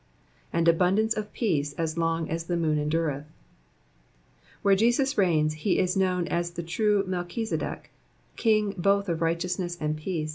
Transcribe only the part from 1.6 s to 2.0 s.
so